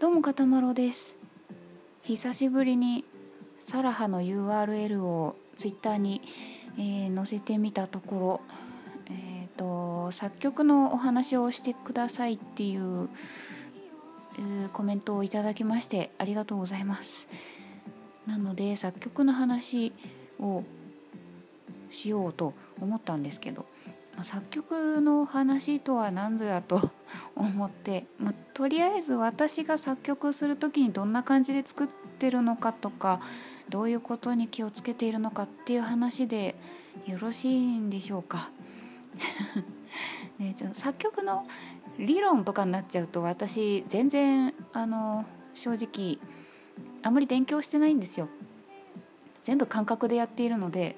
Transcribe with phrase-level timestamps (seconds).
[0.00, 1.18] どうもかたまろです。
[2.04, 3.04] 久しぶりに
[3.58, 6.22] サラハの URL をツイッターに、
[6.78, 8.40] えー、載せてみたところ、
[9.10, 13.10] えーと、作曲のお話をしてくださいっていう、
[14.38, 17.26] えー、コメントをいただきましてありがとうございます。
[18.24, 19.92] なので作曲の話
[20.38, 20.62] を
[21.90, 23.66] しようと思ったんですけど
[24.24, 26.90] 作曲の話とは何ぞやと
[27.36, 31.88] 思って、まあ、とりあえず私が作曲する時にどんな感じで作っ
[32.18, 33.20] てるのかとか
[33.68, 36.56] どういうことに気をつけているのかっていう話で
[37.06, 38.50] よろしいんでしょうか？
[40.38, 41.46] ね、ちょ作曲の
[41.98, 46.18] 理論とかになっちゃうと私全然あの正直
[47.02, 48.28] あんまり勉強してないんですよ。
[49.42, 50.96] 全部感覚でやっているので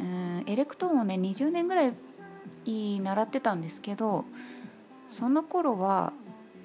[0.00, 1.94] うんエレクトーンをね20年ぐらい
[2.64, 4.24] 習ってたんですけど
[5.10, 6.12] その頃は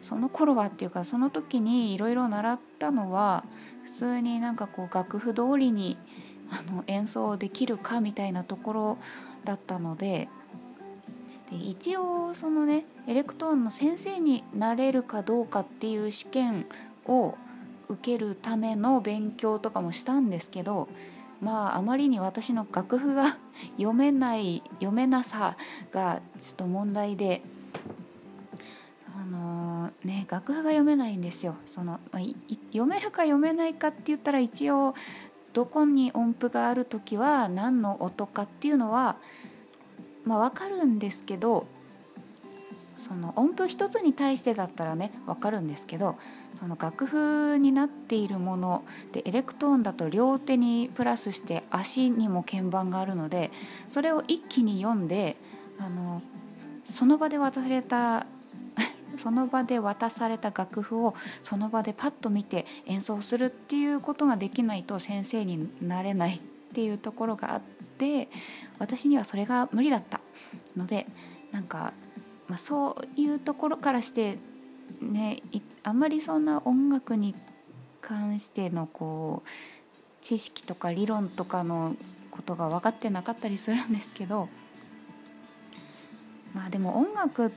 [0.01, 3.45] その頃はっていうかその時にいろいろ習ったのは
[3.83, 5.97] 普通になんかこう楽譜通りに
[6.51, 8.97] あの演奏できるかみたいなところ
[9.45, 10.27] だったので
[11.49, 16.65] で一応そのねエレクトーンの先生になれるかどうかっていう試験
[17.05, 17.35] を
[17.87, 20.89] 受けるための勉強とかもしたんですけど
[21.43, 23.37] まああまりに私の楽譜が
[23.75, 25.57] 読めない読めなさ
[25.91, 27.43] がちょっと問題で
[29.15, 31.55] あのー、ね楽譜が読めないんですよ。
[31.65, 32.23] その、まあ、
[32.67, 34.95] 読めるか読めないかって言ったら一応
[35.51, 39.17] どこに音符がある時は何の音かっていうのは
[40.23, 41.67] まあ分かるんですけど
[42.95, 46.17] その音符一つに対してだったらね分かるんですけど
[46.55, 53.51] その楽譜になっているものでエレクトーンだと両手にプラスして足にも鍵盤があるので
[53.89, 55.37] それを一気に読んで
[55.79, 56.21] あの
[56.85, 58.27] その場で渡された
[59.17, 66.39] その場で渡された楽譜をその場でパッと見て演奏するっていうことができないと先生になれないっ
[66.73, 67.61] ていうところがあっ
[67.97, 68.29] て
[68.79, 70.19] 私にはそれが無理だった
[70.75, 71.07] ので
[71.51, 71.93] なんか、
[72.47, 74.37] まあ、そういうところからして
[75.01, 75.41] ね
[75.83, 77.35] あんまりそんな音楽に
[78.01, 79.49] 関してのこう
[80.21, 81.95] 知識とか理論とかの
[82.31, 84.49] ことが分かってなかったりするんですけど
[86.53, 87.51] まあでも音楽っ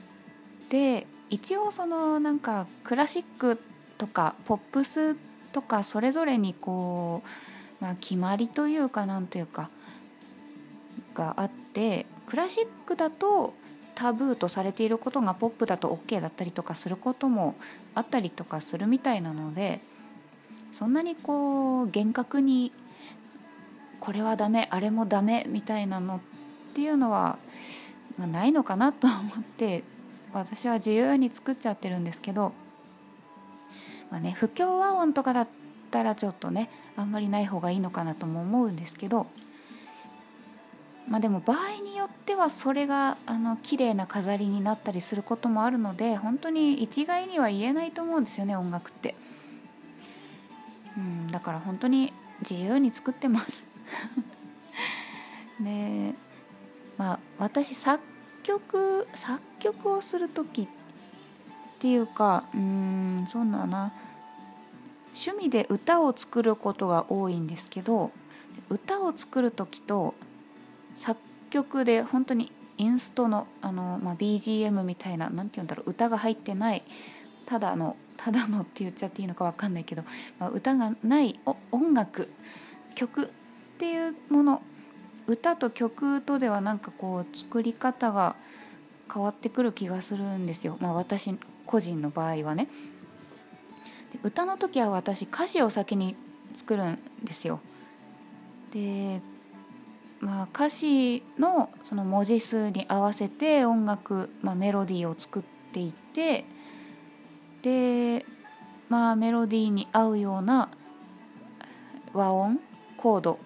[0.69, 3.59] て一応そのなんかクラシック
[3.97, 5.15] とかポップス
[5.51, 7.23] とかそれぞれにこ
[7.81, 9.69] う、まあ、決まりというかなんというか
[11.13, 13.53] があってクラシックだと
[13.97, 17.55] タブーとされていることがポップだと OK だったりとかすることも
[17.95, 19.81] あったりとかするみたいなので
[20.71, 22.71] そんなにこう厳格に
[23.99, 26.19] これはダメあれもダメみたいなのっ
[26.75, 27.39] ていうのは、
[28.19, 29.83] まあ、ないのかなと思って
[30.31, 32.53] 私は自由に作っちゃってるんですけど、
[34.11, 35.47] まあね、不協和音とかだっ
[35.89, 39.25] たらちょっとねあんまりない方がいいのかなとも思うんですけど
[41.07, 49.15] まあでも場合によってはそれがあの綺麗な飾りになったりすることもあるので本当に一概には言えないと思うんですよね音楽って、
[50.97, 53.67] うん、だから本当に自由に作ってます。
[55.59, 56.13] で
[56.97, 58.03] まあ私作
[58.43, 60.67] 曲作曲をする時っ
[61.79, 63.93] ていうかうんそうだな。
[65.15, 68.11] 趣味で歌を作ることが多いんですけど
[68.69, 70.13] 歌を作る時と
[70.97, 71.19] 作
[71.49, 76.83] 曲で本当にインストのあの、まあ、BGM みたいな何て言うんだろう歌が入ってない
[77.45, 80.03] ただのただのって言っちゃっていいのか分かんないけど、
[80.39, 81.39] まあ、歌がない
[81.71, 82.29] 音楽
[82.95, 83.27] 曲っ
[83.77, 84.61] ていうもの
[85.27, 88.35] 歌と曲とではなんかこう作り方が
[89.13, 92.67] 変わってくる気がするんですよ、まあ、私個人の場合はね。
[94.23, 96.15] 歌の時は私歌詞を先に
[96.55, 97.59] 作るんですよ。
[98.71, 99.21] で
[100.19, 106.45] まあ、歌詞のその文字数に合わせて音楽、まあ、メロディーを作っていて
[107.61, 108.25] で、
[108.89, 110.69] まあ、メロディーに合うような
[112.13, 112.59] 和音
[112.97, 113.39] コード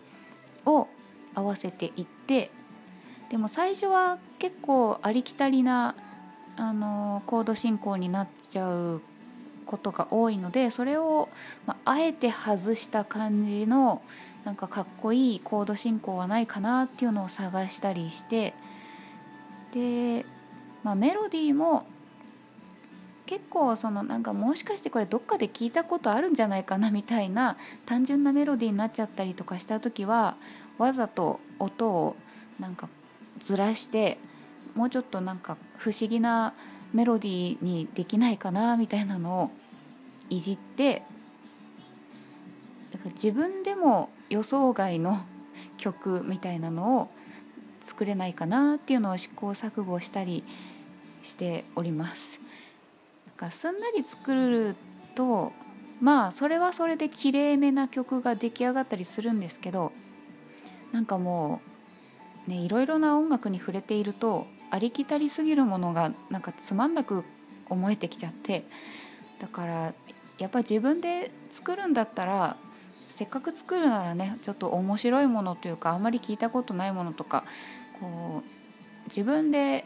[0.66, 0.88] を
[1.36, 2.52] 合わせていって
[3.30, 5.96] でも最初は結構ありきたりな
[6.58, 9.02] あのコード進行になっちゃう
[9.66, 11.30] ことが多いのでそれを、
[11.66, 14.02] まあ、あえて外した感じの
[14.44, 18.54] なんかかっこいいコード進行はないかなっていうのを探したりして
[19.74, 20.26] で、
[20.84, 21.86] まあ、メロディーも
[23.28, 27.56] 結構そのなんかもしかしてこれどっかで聞いたことあるんじゃないかなみたいな
[27.86, 30.36] 単純なメロディーになっちゃったりとかした時は
[30.78, 32.16] わざと音を
[32.60, 32.90] なんか
[33.40, 34.18] ずらして
[34.76, 36.54] もうちょっとなんか不思議な
[36.94, 39.52] メロディーにできないかなみたいなのを
[40.30, 41.04] いじって
[43.10, 45.26] 自分でも予想外の
[45.78, 47.10] 曲みたいなのを
[47.82, 50.44] 作れないかなっていうのを試行錯誤したり
[51.24, 52.40] しております。
[53.28, 54.76] なんかすんなり作る
[55.16, 55.52] と
[56.00, 59.92] まあそれはそれできれいめな曲が出来上がったりするんですけど
[60.92, 61.62] なんかも
[62.48, 67.24] うねいろいろな音楽に触れているとありきたりすぎるものがなんかつまんなく
[67.70, 68.66] 思えてきちゃって
[69.40, 69.94] だから
[70.38, 72.58] やっぱ自分で作るんだったら
[73.12, 77.44] せっかく作るならねちょっと面白いものというかあんまり聞いたことないものとか
[78.00, 79.86] こう自分で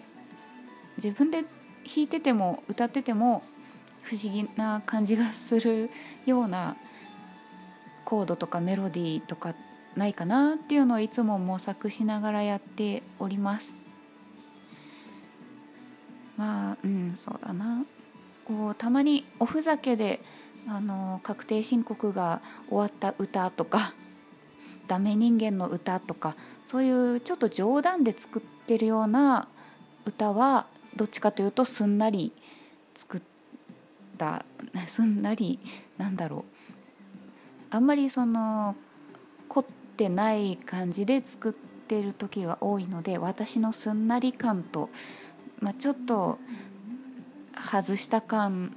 [0.98, 3.44] 自分で弾いてても歌ってても
[4.04, 5.90] 不思議な感じがする
[6.26, 6.78] ような
[8.06, 9.56] コードとかメロディーとか
[9.96, 13.76] ないかなっていうのをいつも模索しながらやっております。
[16.38, 17.86] まあうんそうだな。
[18.46, 20.22] こうたまにおふざけで
[20.68, 23.94] あの確定申告が終わった歌とか
[24.88, 26.36] ダメ人間の歌とか
[26.66, 29.48] そういうちょっと冗談で作ってるような
[30.06, 30.66] 歌は
[30.96, 32.32] どっちかというとすんなり
[32.96, 33.22] 作っ
[34.18, 34.46] た
[34.88, 35.60] すんなり
[35.98, 36.56] なんだろう。
[37.70, 38.76] あんまりその
[39.50, 39.66] 凝っ
[39.98, 44.90] てない感じで作ってる時が多いので私のすんなり感と、
[45.60, 46.40] まあ、ちょっと
[47.54, 48.76] 外した感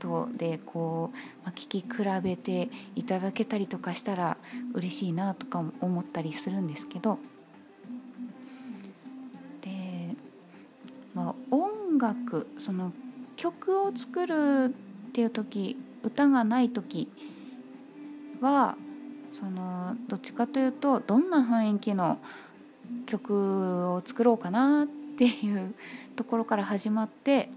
[0.00, 1.86] とでこう、まあ、聞き比
[2.22, 4.38] べていただけたりとかしたら
[4.74, 7.18] 嬉しいなとか思ったりするんですけど。
[9.62, 10.16] で、
[11.14, 12.92] まあ、音楽その
[13.36, 14.74] 曲を作る
[15.08, 17.08] っていう時歌がない時
[18.40, 18.76] は
[19.30, 22.18] そのどっちかというとどんな雰囲気の
[23.06, 25.74] 曲を作ろうかなっていう
[26.16, 27.50] ところから始まって、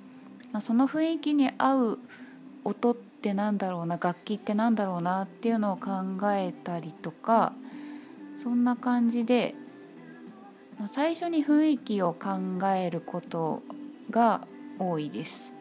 [0.51, 1.99] まあ、その雰囲気に合う
[2.63, 5.91] 音ってなんだろうな楽器ってなんだろうなっていうのを考
[6.31, 7.53] えたりとか
[8.33, 9.55] そんな感じで、
[10.79, 13.61] ま、最初に雰囲気を考えること
[14.09, 14.47] が
[14.79, 15.53] 多いです。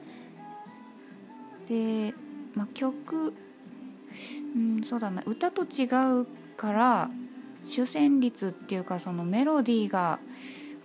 [1.69, 2.15] で、
[2.55, 3.35] まあ、曲
[4.55, 5.85] うんそうだな歌と違
[6.21, 6.27] う
[6.57, 7.11] から
[7.65, 10.19] 主旋律っていうかそのメロディーが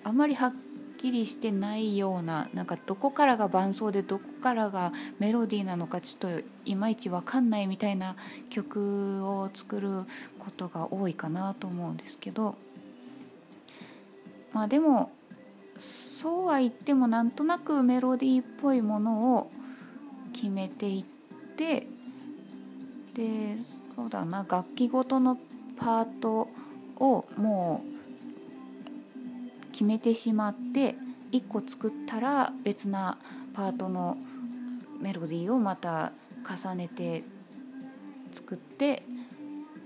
[0.03, 0.53] あまりはっ
[0.97, 8.15] きりしてないようななんかどこからが伴奏でどこからがメロディーなのかちょっといまいち分かんないみたいな
[8.49, 10.03] 曲を作る
[10.39, 12.55] ことが多いかなと思うんですけど
[14.53, 15.11] まあでも
[15.77, 19.51] そうは言ってもなんとなくメロディーっぽいものを
[20.33, 21.87] 決めていって
[23.13, 23.57] で
[23.95, 25.37] そうだな楽器ごとの
[25.77, 26.49] パート
[26.99, 27.96] をもう
[29.77, 30.95] 決めてしまって
[31.31, 33.19] 1個作ったら別な
[33.53, 34.17] パートの
[34.99, 36.13] メロディーをまた
[36.43, 37.23] 重ねて
[38.33, 39.03] 作って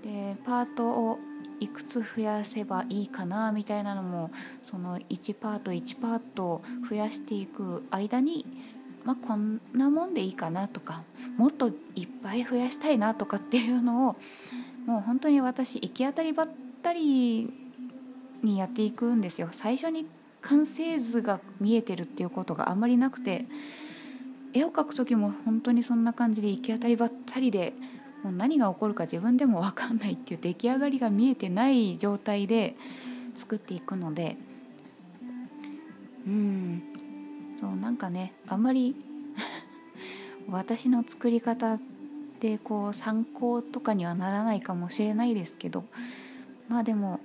[0.01, 1.19] でパートを
[1.59, 4.31] いくつ増やせばいいかなみたいなのも
[4.63, 8.45] その1パート1パート増やしていく間に
[9.03, 11.03] まあ、こんなもんでいいかなとか
[11.35, 14.15] もっといっぱい増やしたいなとかっていうのを
[14.85, 16.49] もう本当に私行き当たりばっ
[16.83, 17.61] たり
[18.43, 19.49] にやっていくんですよ。
[19.51, 20.05] 最初に
[20.41, 23.45] 完成図が見えてるっていうことがあんまりなくて
[24.53, 27.74] 絵を描く時も本当にそんな感じで行き当たりばったりで
[28.24, 32.75] もう何が起こるか自分でも分かんないっていう出来上がりが見えてない状態で
[33.36, 34.38] 作っていくので
[36.25, 36.83] うん。
[37.60, 38.95] そうなんかねあんまり
[40.50, 41.79] 私の作り方
[42.39, 45.86] でこう参考とかにはならないかもしれないですけど
[46.67, 47.19] まあでも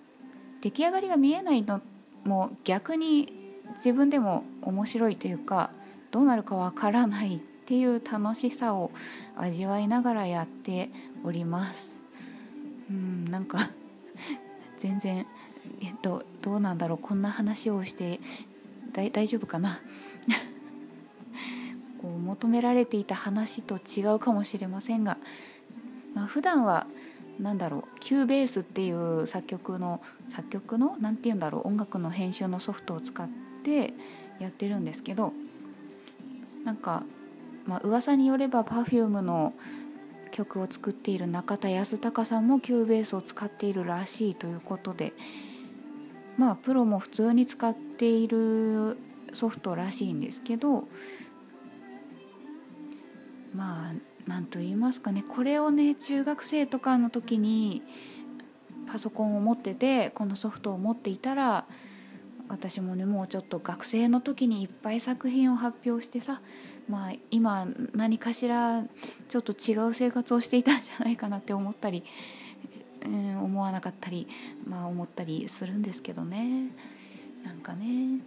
[0.66, 1.80] 出来上がりが見えないの
[2.25, 3.32] も逆に
[3.75, 5.70] 自分でも面白いというか
[6.11, 8.90] どうなるかわからないっていう楽しさを
[9.37, 10.90] 味わいながらやって
[11.23, 12.00] おります。
[12.90, 13.70] うんなんか
[14.78, 15.25] 全然
[15.80, 18.18] えっとどうなんだろうこんな話をして
[18.92, 19.78] 大丈夫かな？
[22.02, 25.16] こう求められていた話と違うかもしれませんが、
[26.14, 26.88] まあ、普段は
[27.40, 33.28] 何だろう Cubase っていう作曲の作曲の何て言うんだろう音楽の編集のソフトを使っ
[33.62, 33.93] て
[34.38, 35.33] やってるんですけど
[36.64, 37.05] なんか、
[37.66, 39.55] まあ噂によれば Perfume の
[40.33, 45.12] 曲を作っている中田ヤスタカさんも Cubase を使っているらしいということで
[46.37, 48.99] まあプロも普通に使っている
[49.33, 50.88] ソフトらしいんですけど
[53.55, 55.23] まあ何と言いますかね。
[55.23, 57.83] これをね中学生とかの時に
[58.87, 61.66] パソコンを持っててこのソフトを持っていたら
[62.49, 66.40] 私もねもうちょっと学生の時にいっぱい作品を発表してさ
[66.88, 68.85] まあ今何かしら
[69.28, 72.04] ちょっと違う生活をしていたんじゃないかなって思ったり、
[73.04, 74.28] うん、思わなかったり
[74.66, 76.71] まあ思ったりするんですけどね。
[77.45, 78.21] なんかね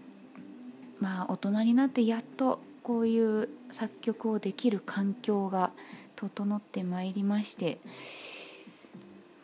[0.99, 5.69] まあ大人になってやっとこういう作曲をできる環境が
[6.15, 7.77] 整ってまいりまして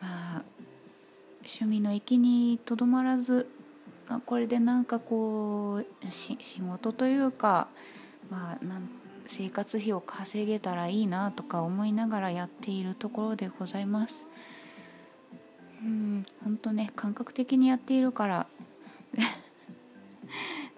[0.02, 0.44] まあ
[1.44, 3.48] 趣味の域にとどまらず、
[4.10, 7.68] まあ、これでなんかこう仕事というか、
[8.32, 8.90] まあ、なん
[9.28, 14.26] 生活費を稼げたらいいなとか思いながらやっているところでございます。
[15.84, 18.48] うん本当ね感覚的にやっているから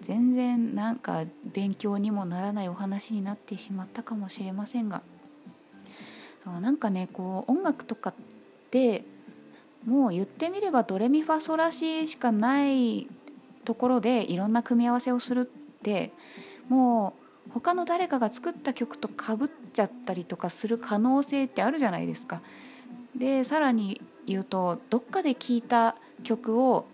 [0.00, 5.02] 全然なんか勉強にもならないお話になってしまったかもしれませんが
[6.44, 8.14] そうなんかねこう音楽とかっ
[8.70, 9.04] て
[9.84, 13.08] もう言ってみればドレミファソラシしかない
[13.64, 15.44] ところでいろんな組み合わせをするっ
[15.82, 16.12] て
[16.68, 17.14] も
[17.48, 22.42] う他の誰かが作った曲とかぶっちゃったりとかする可能性ってあるじゃないですか。
[23.16, 26.86] でさらに言うとどっかで聴いた曲を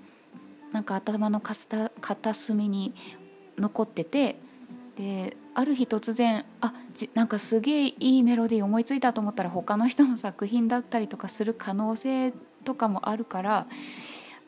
[0.74, 2.94] なんか頭の片隅に
[3.56, 4.36] 残ってて
[4.96, 12.32] である日突然あじなんかすげえいいメロディー思いついたと思ったら他の人の作品だったりとかする可能性
[12.64, 13.68] とかもあるから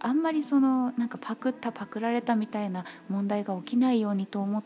[0.00, 4.64] あんまりそのなんかパクったパクられたみたいな問題が起きないようにと思っ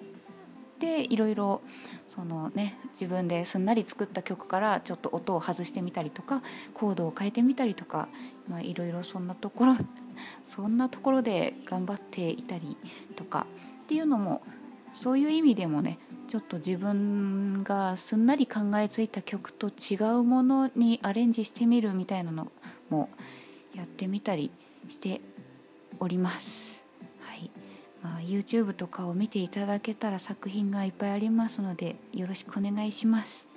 [0.78, 1.60] ていろいろ
[2.08, 8.08] そのね自分ですんなり作った曲からちょっと音を外してみたりとかコードを変えてみたりとか
[8.62, 9.74] いろいろそんなところ
[10.42, 12.76] そんなところで頑張っていたり
[13.16, 13.46] とか
[13.84, 14.42] っていうのも
[14.92, 15.98] そういう意味でもね
[16.28, 22.52] ちょっと自分がすんなり考えついた曲と違うものにアレンジしてみるみたいなの
[22.88, 23.08] も
[23.74, 24.50] やってみたり
[24.88, 25.20] して
[25.98, 26.84] おります。
[27.20, 27.50] はい
[28.02, 33.48] まあ、YouTube とかを見ていただけたら作品がいっぱいありますのでよろしくお願いします。